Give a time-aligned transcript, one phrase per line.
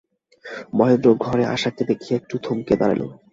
[0.73, 3.01] মহেন্দ্রও ঘরে আশাকে দেখিয়া একটু থমকিয়া দাঁড়াইল।